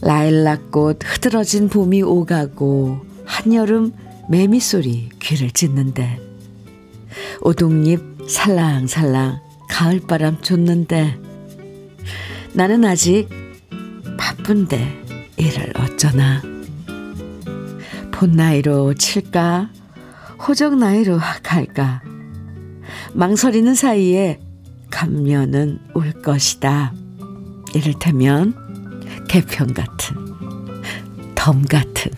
[0.01, 3.91] 라일락꽃 흐드러진 봄이 오가고 한여름
[4.29, 6.19] 매미 소리 귀를 찢는데
[7.41, 11.30] 오동잎 살랑살랑 가을바람 쫓는데
[12.53, 13.29] 나는 아직
[14.17, 16.41] 바쁜데 이를 어쩌나?
[18.11, 19.69] 본 나이로 칠까?
[20.47, 22.01] 호적 나이로 갈까?
[23.13, 24.39] 망설이는 사이에
[24.89, 26.93] 감면은 올 것이다.
[27.73, 28.53] 이를테면
[29.29, 30.17] 개편 같은
[31.35, 32.11] 덤 같은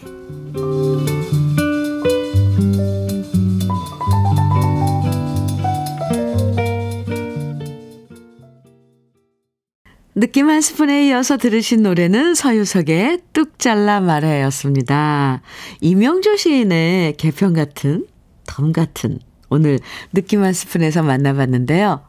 [10.23, 15.41] 느낌 한 스푼에 이어서 들으신 노래는 서유석의 뚝 잘라 말아였습니다.
[15.81, 18.07] 이명조 시인의 개편 같은,
[18.47, 19.79] 덤 같은, 오늘
[20.13, 22.07] 느낌 한 스푼에서 만나봤는데요.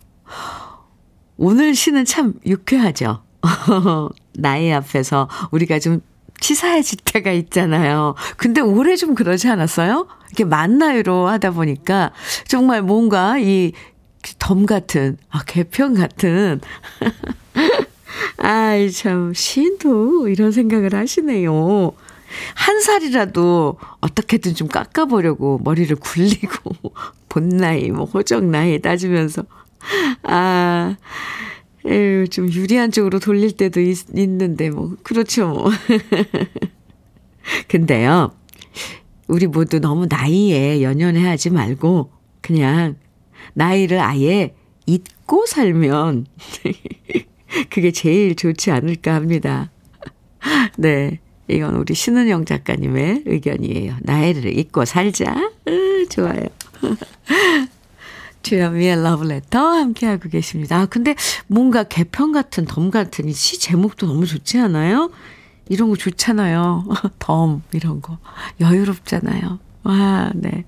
[1.38, 3.24] 오늘 시는 참 유쾌하죠.
[4.38, 6.00] 나이 앞에서 우리가 좀
[6.38, 8.14] 치사해질 때가 있잖아요.
[8.36, 10.06] 근데 올해 좀 그러지 않았어요?
[10.28, 12.12] 이렇게 만 나이로 하다 보니까
[12.46, 13.72] 정말 뭔가 이
[14.38, 16.60] 덤 같은, 아, 개편 같은.
[18.36, 21.92] 아이, 참, 시인도 이런 생각을 하시네요.
[22.54, 26.72] 한 살이라도 어떻게든 좀 깎아보려고 머리를 굴리고,
[27.28, 29.44] 본 나이, 뭐, 호적 나이 따지면서.
[30.22, 30.96] 아,
[31.86, 35.70] 에휴, 좀 유리한 쪽으로 돌릴 때도 있, 있는데, 뭐, 그렇죠, 뭐.
[37.68, 38.32] 근데요,
[39.28, 42.96] 우리 모두 너무 나이에 연연해 하지 말고, 그냥,
[43.52, 44.54] 나이를 아예
[44.86, 46.26] 잊고 살면,
[47.70, 49.70] 그게 제일 좋지 않을까 합니다.
[50.78, 51.18] 네.
[51.48, 53.96] 이건 우리 신은영 작가님의 의견이에요.
[54.00, 55.34] 나이를 잊고 살자.
[55.68, 56.40] 으, 좋아요.
[58.42, 60.80] 주현미의 러브레터 함께하고 계십니다.
[60.80, 61.14] 아, 근데
[61.46, 65.10] 뭔가 개편 같은 덤 같은 이 시 제목도 너무 좋지 않아요?
[65.68, 66.84] 이런 거 좋잖아요.
[67.18, 68.18] 덤, 이런 거.
[68.60, 69.58] 여유롭잖아요.
[69.84, 70.64] 와, 네.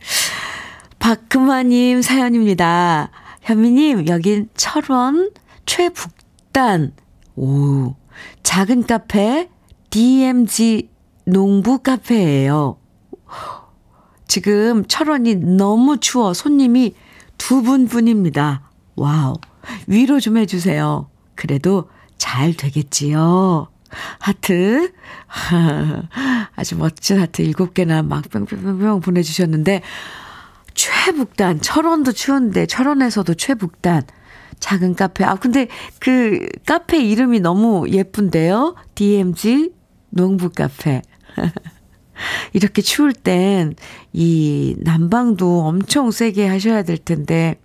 [0.99, 3.11] 박금화님 사연입니다.
[3.43, 5.31] 현미님, 여긴 철원
[5.67, 6.13] 최북
[6.57, 6.95] 단,
[7.35, 7.97] 오,
[8.43, 9.51] 작은 카페
[9.91, 10.89] DMG
[11.27, 12.79] 농부 카페예요.
[14.27, 16.95] 지금 철원이 너무 추워 손님이
[17.37, 18.71] 두 분뿐입니다.
[18.95, 19.35] Wow.
[19.87, 21.11] 위로 좀 해주세요.
[21.35, 23.69] 그래도 잘 되겠지요.
[24.19, 24.95] 하트.
[26.57, 29.83] 아주 멋진 하트 일곱 개나 막 뿅뿅뿅뿅 보내주셨는데,
[30.73, 34.05] 최북단, 철원도 추운데, 철원에서도 최북단.
[34.61, 35.25] 작은 카페.
[35.25, 35.69] 아, 근데
[36.01, 38.75] 그 카페 이름이 너무 예쁜데요?
[38.95, 39.73] DMZ
[40.11, 41.03] 농부 카페.
[42.53, 43.75] 이렇게 추울 땐
[44.13, 47.61] 이 난방도 엄청 세게 하셔야 될 텐데,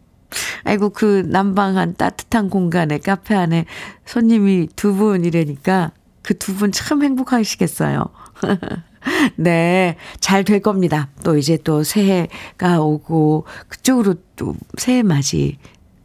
[0.65, 3.65] 아이고, 그 난방한 따뜻한 공간에 카페 안에
[4.05, 5.91] 손님이 두 분이라니까
[6.23, 8.05] 그 두 분 참 행복하시겠어요.
[9.37, 11.09] 네, 잘 될 겁니다.
[11.23, 15.57] 또 이제 또 새해가 오고 그쪽으로 또 새해 맞이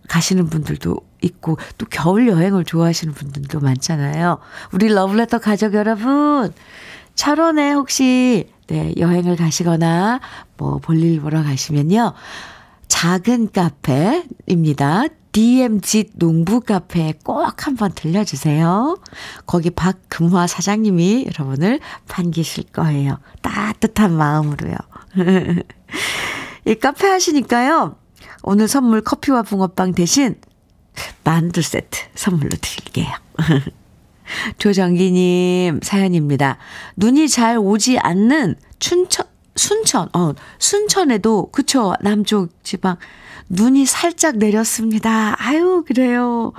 [0.09, 4.39] 가시는 분들도 있고 또 겨울 여행을 좋아하시는 분들도 많잖아요.
[4.73, 6.53] 우리 러블레터 가족 여러분,
[7.15, 10.21] 철원에 혹시 네, 여행을 가시거나
[10.57, 12.13] 뭐 볼일 보러 가시면요.
[12.89, 15.05] 작은 카페입니다.
[15.33, 18.97] DMG 농부 카페에 꼭 한번 들려주세요.
[19.45, 23.19] 거기 박금화 사장님이 여러분을 반기실 거예요.
[23.43, 24.77] 따뜻한 마음으로요.
[26.65, 27.97] 이 카페 하시니까요.
[28.49, 30.37] 오늘 선물 커피와 붕어빵 대신
[31.25, 33.13] 만두 세트 선물로 드릴게요.
[34.59, 36.57] 조정기님 사연입니다.
[36.95, 39.27] 눈이 잘 오지 않는 춘천,
[39.57, 42.99] 순천, 어, 순천에도, 그쵸, 남쪽 지방,
[43.49, 45.35] 눈이 살짝 내렸습니다.
[45.39, 46.53] 아유, 그래요.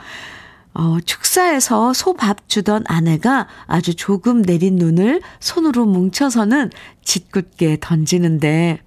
[0.73, 6.69] 어, 축사에서 소밥 주던 아내가 아주 조금 내린 눈을 손으로 뭉쳐서는
[7.05, 8.81] 짓궂게 던지는데,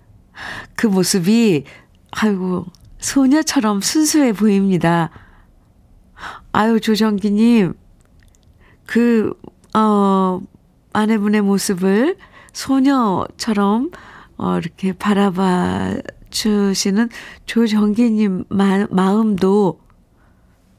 [0.76, 1.64] 그 모습이,
[2.10, 2.66] 아이고,
[3.00, 5.10] 소녀처럼 순수해 보입니다.
[6.52, 7.74] 아유, 조정기님,
[8.86, 9.32] 그,
[9.74, 10.40] 어,
[10.92, 12.16] 아내분의 모습을
[12.52, 13.90] 소녀처럼,
[14.36, 15.96] 어, 이렇게 바라봐
[16.30, 17.08] 주시는
[17.46, 19.80] 조정기님 마, 마음도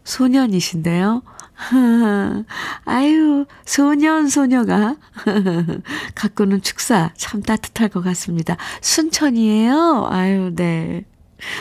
[0.03, 1.23] 소년이신데요.
[2.85, 4.95] 아유, 소년, 소녀가
[6.15, 8.57] 가꾸는 축사 참 따뜻할 것 같습니다.
[8.81, 10.07] 순천이에요.
[10.09, 11.05] 아유, 네.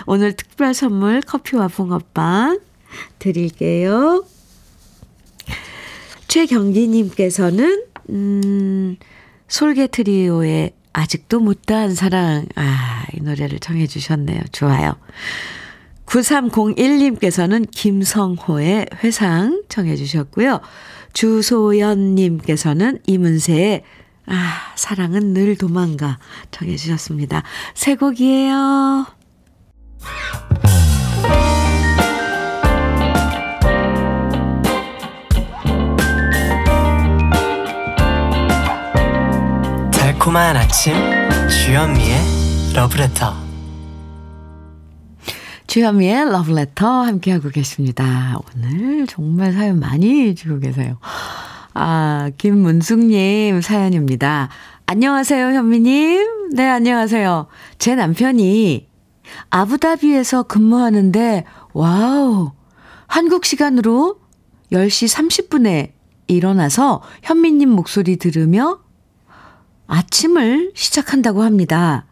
[0.06, 2.60] 오늘 특별 선물 커피와 붕어빵
[3.18, 4.24] 드릴게요.
[6.28, 8.96] 최경기님께서는, 음,
[9.48, 12.46] 솔개 트리오의 아직도 못다한 사랑.
[12.56, 14.40] 아, 이 노래를 청해 주셨네요.
[14.52, 14.94] 좋아요.
[16.06, 20.60] 9301님께서는 김성호의 회상 청해 주셨고요.
[21.12, 23.84] 주소연님께서는 이문세의
[24.26, 26.18] 아, 사랑은 늘 도망가
[26.50, 27.42] 청해 주셨습니다.
[27.74, 29.06] 새 곡이에요.
[39.92, 40.94] 달콤한 아침
[41.48, 42.18] 주현미의
[42.74, 43.34] 러브레터
[45.66, 48.36] 주현미의 러브레터 함께하고 계십니다.
[48.56, 50.98] 오늘 정말 사연 많이 주고 계세요.
[51.74, 54.48] 아, 김문숙님 사연입니다.
[54.86, 56.50] 안녕하세요, 현미님.
[56.54, 57.46] 네, 안녕하세요.
[57.78, 58.89] 제 남편이
[59.50, 62.52] 아부다비에서 근무하는데, 와우,
[63.06, 64.20] 한국 시간으로
[64.72, 65.92] 10시 30분에
[66.28, 68.80] 일어나서 현미님 목소리 들으며
[69.88, 72.06] 아침을 시작한다고 합니다.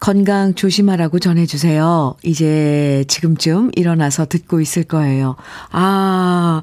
[0.00, 2.16] 건강 조심하라고 전해주세요.
[2.24, 5.36] 이제 지금쯤 일어나서 듣고 있을 거예요.
[5.70, 6.62] 아,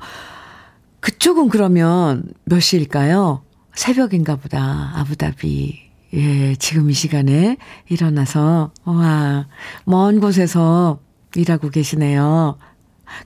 [1.00, 3.44] 그쪽은 그러면 몇 시일까요?
[3.74, 4.92] 새벽인가 보다.
[4.96, 5.91] 아부다비.
[6.14, 7.58] 예, 지금 이 시간에
[7.90, 9.48] 일어나서, 와,
[9.86, 11.00] 먼 곳에서
[11.36, 12.58] 일하고 계시네요.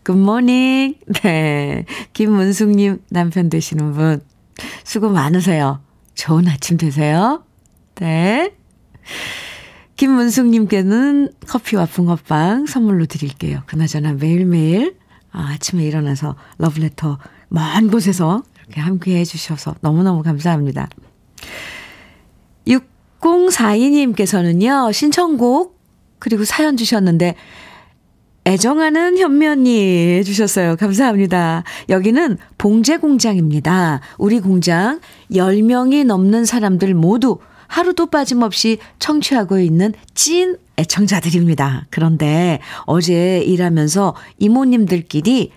[0.03, 0.95] 굿모닝.
[1.23, 1.85] 네.
[2.13, 4.21] 김문숙님 남편 되시는 분.
[4.83, 5.81] 수고 많으세요.
[6.13, 7.43] 좋은 아침 되세요.
[7.95, 8.53] 네.
[9.97, 13.61] 김문숙님께는 커피와 붕어빵 선물로 드릴게요.
[13.65, 14.97] 그나저나 매일매일
[15.31, 17.17] 아, 아침에 일어나서 러브레터
[17.49, 20.89] 먼 곳에서 이렇게 함께 해주셔서 너무너무 감사합니다.
[22.67, 25.79] 6042님께서는요, 신청곡,
[26.19, 27.35] 그리고 사연 주셨는데,
[28.47, 30.75] 애정하는 현면이 해주셨어요.
[30.75, 31.63] 감사합니다.
[31.89, 34.01] 여기는 봉제 공장입니다.
[34.19, 34.99] 우리 공장
[35.31, 41.87] 10명이 넘는 사람들 모두 하루도 빠짐없이 청취하고 있는 찐 애청자들입니다.
[41.89, 45.51] 그런데 어제 일하면서 이모님들끼리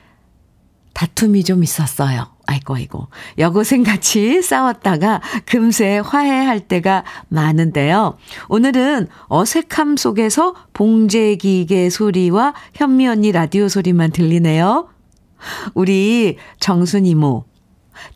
[0.95, 2.38] 다툼이 좀 있었어요.
[2.51, 3.09] 아이고, 아이고.
[3.36, 8.16] 여고생 같이 싸웠다가 금세 화해할 때가 많은데요.
[8.49, 14.88] 오늘은 어색함 속에서 봉제기계 소리와 현미 언니 라디오 소리만 들리네요.
[15.74, 17.44] 우리 정순 이모,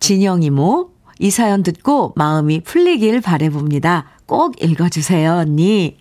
[0.00, 4.06] 진영 이모, 이 사연 듣고 마음이 풀리길 바래봅니다.
[4.24, 5.98] 꼭 읽어주세요, 언니.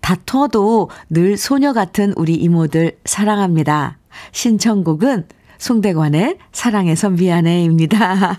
[0.00, 3.98] 다퉈도 늘 소녀 같은 우리 이모들 사랑합니다.
[4.30, 5.26] 신청곡은
[5.62, 8.36] 송대관의 사랑해서 미안해입니다.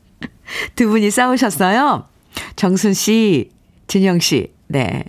[0.74, 2.06] 두 분이 싸우셨어요?
[2.56, 3.50] 정순 씨,
[3.86, 5.04] 진영 씨, 네.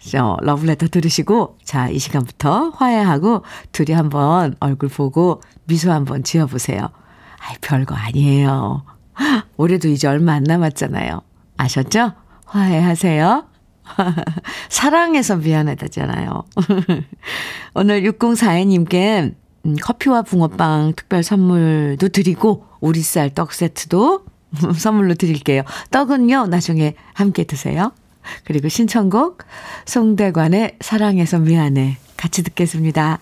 [0.00, 6.88] 저 러브레터 들으시고 자, 이 시간부터 화해하고 둘이 한번 얼굴 보고 미소 한번 지어 보세요.
[7.38, 8.84] 아이 별거 아니에요.
[9.56, 11.22] 올해도 이제 얼마 안 남았잖아요.
[11.56, 12.14] 아셨죠?
[12.46, 13.46] 화해하세요.
[14.70, 16.42] 사랑해서 미안하다잖아요.
[17.74, 24.24] 오늘 6042님께 음, 커피와 붕어빵 특별 선물도 드리고 오리쌀 떡 세트도
[24.78, 25.62] 선물로 드릴게요.
[25.90, 27.92] 떡은요, 나중에 함께 드세요.
[28.44, 29.42] 그리고 신청곡
[29.84, 33.18] 송대관의 사랑해서 미안해 같이 듣겠습니다.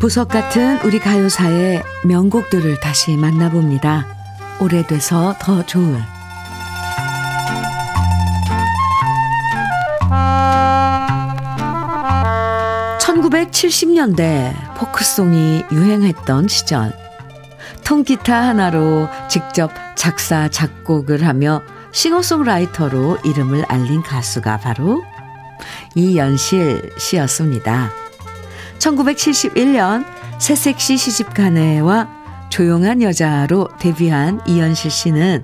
[0.00, 4.21] 보석 같은 우리 가요사의 명곡들을 다시 만나봅니다.
[4.60, 6.00] 오래돼서 더 좋은
[13.00, 16.92] 1970년대 포크송이 유행했던 시절
[17.84, 25.02] 통기타 하나로 직접 작사 작곡을 하며 싱어송라이터로 이름을 알린 가수가 바로
[25.94, 27.90] 이연실 씨였습니다.
[28.78, 30.04] 1971년
[30.38, 32.21] 새색시 시집가네와
[32.52, 35.42] 조용한 여자로 데뷔한 이연실 씨는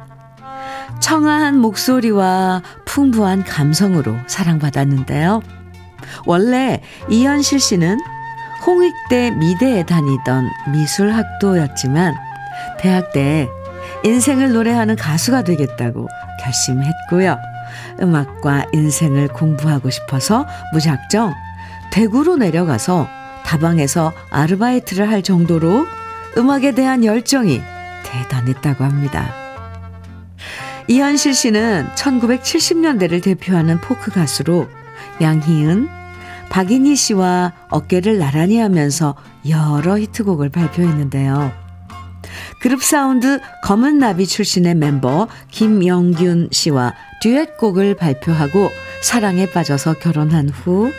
[1.01, 5.41] 청아한 목소리와 풍부한 감성으로 사랑받았는데요.
[6.27, 7.99] 원래 이연실 씨는
[8.67, 12.15] 홍익대 미대에 다니던 미술학도였지만
[12.79, 13.49] 대학 때
[14.05, 16.09] 인생을 노래하는 가수가 되겠다고
[16.43, 17.39] 결심했고요.
[18.03, 21.33] 음악과 인생을 공부하고 싶어서 무작정
[21.91, 23.09] 대구로 내려가서
[23.47, 25.87] 다방에서 아르바이트를 할 정도로
[26.39, 27.61] 음악에 대한 열정이
[28.05, 29.35] 대단했다고 합니다.
[30.87, 34.69] 이현실 씨는 1970년대를 대표하는 포크 가수로
[35.21, 35.89] 양희은,
[36.49, 39.15] 박인희 씨와 어깨를 나란히 하면서
[39.49, 41.53] 여러 히트곡을 발표했는데요.
[42.61, 48.71] 그룹 사운드 검은 나비 출신의 멤버 김영균 씨와 듀엣곡을 발표하고
[49.03, 50.91] 사랑에 빠져서 결혼한 후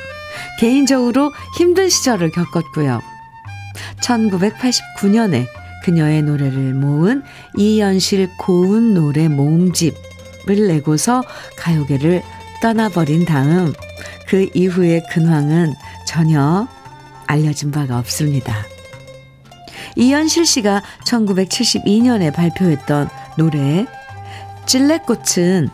[0.59, 3.01] 개인적으로 힘든 시절을 겪었고요.
[4.01, 5.47] 1989년에
[5.83, 7.23] 그녀의 노래를 모은
[7.55, 11.23] 이연실 고운 노래 모음집을 내고서
[11.57, 12.21] 가요계를
[12.61, 13.73] 떠나버린 다음
[14.27, 15.73] 그 이후의 근황은
[16.05, 16.67] 전혀
[17.27, 18.65] 알려진 바가 없습니다.
[19.95, 23.85] 이현실 씨가 1972년에 발표했던 노래
[24.65, 25.69] 찔레꽃은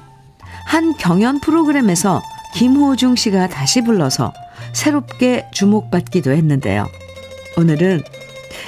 [0.65, 2.21] 한 경연 프로그램에서
[2.53, 4.33] 김호중 씨가 다시 불러서
[4.73, 6.87] 새롭게 주목받기도 했는데요.
[7.57, 8.03] 오늘은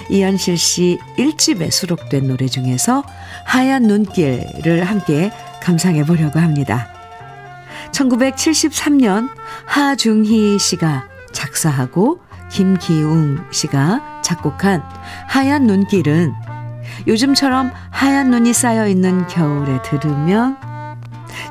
[0.10, 3.04] 이현실 씨 1집에 수록된 노래 중에서
[3.46, 5.32] 하얀 눈길을 함께
[5.62, 6.90] 감상해 보려고 합니다.
[7.92, 9.30] 1973년
[9.66, 12.20] 하중희 씨가 작사하고
[12.52, 14.84] 김기웅 씨가 작곡한
[15.28, 16.34] 하얀 눈길은
[17.08, 20.58] 요즘처럼 하얀 눈이 쌓여 있는 겨울에 들으면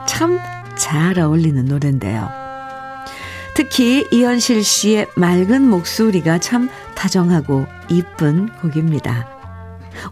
[0.07, 2.28] 참 잘 어울리는 노래인데요.
[3.55, 9.28] 특히 이현실 씨의 맑은 목소리가 참 다정하고 이쁜 곡입니다.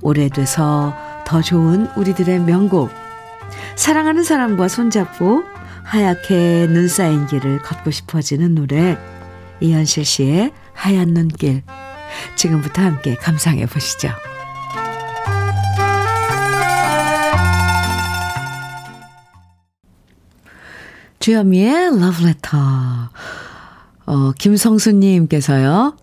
[0.00, 0.94] 오래돼서
[1.26, 2.90] 더 좋은 우리들의 명곡.
[3.76, 5.42] 사랑하는 사람과 손잡고
[5.84, 8.96] 하얗게 눈 쌓인 길을 걷고 싶어지는 노래.
[9.60, 11.62] 이현실 씨의 하얀 눈길.
[12.36, 14.10] 지금부터 함께 감상해 보시죠.
[21.18, 22.58] 주현미의 러브레터.
[24.06, 25.96] 어, 김성수님께서요.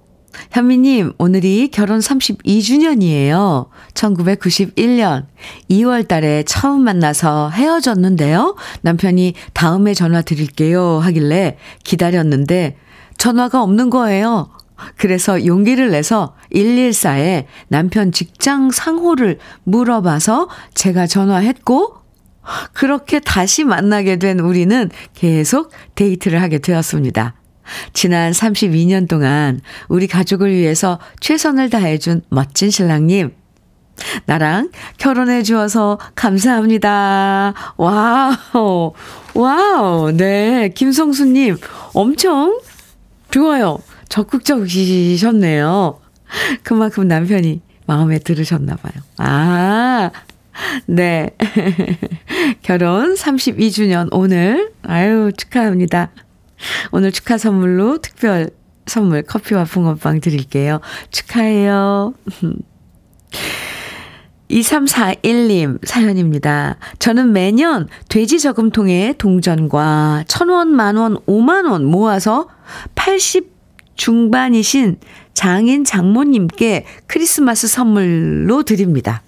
[0.51, 3.67] 현미님, 오늘이 결혼 32주년이에요.
[3.93, 5.25] 1991년
[5.69, 8.55] 2월 달에 처음 만나서 헤어졌는데요.
[8.81, 12.77] 남편이 다음에 전화 드릴게요 하길래 기다렸는데
[13.17, 14.49] 전화가 없는 거예요.
[14.97, 21.97] 그래서 용기를 내서 114에 남편 직장 상호를 물어봐서 제가 전화했고,
[22.73, 27.35] 그렇게 다시 만나게 된 우리는 계속 데이트를 하게 되었습니다.
[27.93, 33.31] 지난 32년 동안 우리 가족을 위해서 최선을 다해준 멋진 신랑님.
[34.25, 37.53] 나랑 결혼해 주어서 감사합니다.
[37.77, 38.93] wow,
[39.35, 40.69] wow, 네.
[40.69, 41.57] 김성수님,
[41.93, 42.59] 엄청
[43.29, 43.77] 좋아요.
[44.09, 45.99] 적극적이셨네요.
[46.63, 48.93] 그만큼 남편이 마음에 들으셨나 봐요.
[49.17, 50.11] 아,
[50.85, 51.29] 네.
[52.61, 56.11] 결혼 32주년 오늘, 아유, 축하합니다.
[56.91, 58.49] 오늘 축하 선물로 특별
[58.85, 60.79] 선물 커피와 붕어빵 드릴게요.
[61.11, 62.13] 축하해요.
[64.49, 66.77] 2341님 사연입니다.
[66.99, 72.47] 저는 매년 돼지 저금통에 동전과 천원, 만원, 오만원 모아서
[72.95, 73.49] 80
[73.95, 74.97] 중반이신
[75.33, 79.21] 장인 장모님께 크리스마스 선물로 드립니다.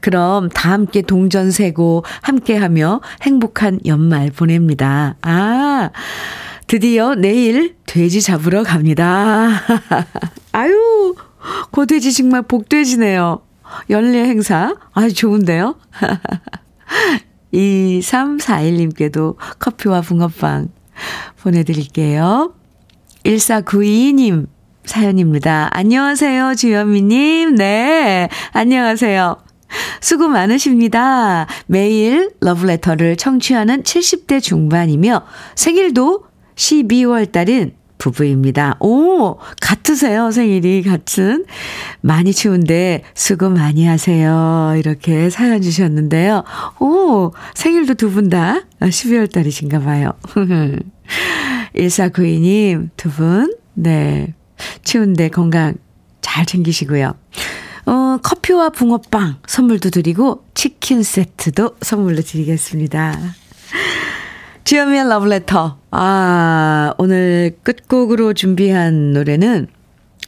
[0.00, 5.16] 그럼 다 함께 동전 세고 함께 하며 행복한 연말 보냅니다.
[5.22, 5.90] 아,
[6.68, 9.62] 드디어 내일 돼지 잡으러 갑니다.
[10.52, 11.14] 아유,
[11.70, 13.40] 고돼지 정말 복돼지네요.
[13.88, 14.74] 연례 행사.
[14.92, 15.76] 아주 좋은데요?
[17.54, 20.68] 2341님께도 커피와 붕어빵
[21.40, 22.52] 보내드릴게요.
[23.24, 24.46] 1492님
[24.84, 25.70] 사연입니다.
[25.72, 27.54] 안녕하세요, 주현미님.
[27.54, 29.38] 네, 안녕하세요.
[30.02, 31.46] 수고 많으십니다.
[31.66, 38.76] 매일 러브레터를 청취하는 70대 중반이며 생일도 12월 달인 부부입니다.
[38.80, 40.30] 오, 같으세요.
[40.30, 41.44] 생일이 같은.
[42.00, 44.74] 많이 추운데 수고 많이 하세요.
[44.76, 46.44] 이렇게 사연 주셨는데요.
[46.80, 50.12] 오, 생일도 두 분 다 12월 달이신가 봐요.
[51.74, 54.34] 1492님, 두 분, 네.
[54.84, 55.74] 추운데 건강
[56.20, 57.14] 잘 챙기시고요.
[57.86, 63.18] 어, 커피와 붕어빵 선물도 드리고 치킨 세트도 선물로 드리겠습니다.
[64.68, 65.78] 주현미의 러브레터.
[65.92, 69.66] 아, 오늘 끝곡으로 준비한 노래는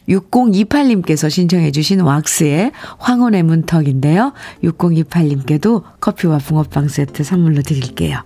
[0.09, 4.32] 6028님께서 신청해 주신 왁스의 황혼의 문턱인데요.
[4.64, 8.22] 6028님께도 커피와 붕어빵 세트 선물로 드릴게요.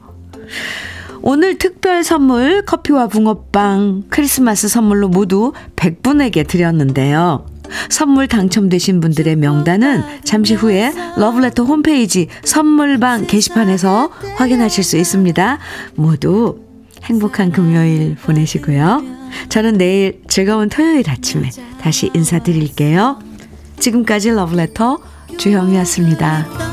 [1.20, 7.44] 오늘 특별 선물 커피와 붕어빵 크리스마스 선물로 모두 100분에게 드렸는데요.
[7.88, 15.58] 선물 당첨되신 분들의 명단은 잠시 후에 러브레터 홈페이지 선물방 게시판에서 확인하실 수 있습니다.
[15.94, 16.60] 모두
[17.04, 19.02] 행복한 금요일 보내시고요.
[19.48, 21.50] 저는 내일 즐거운 토요일 아침에
[21.80, 23.18] 다시 인사드릴게요.
[23.78, 24.98] 지금까지 러브레터
[25.36, 26.64] 주영이었습니다.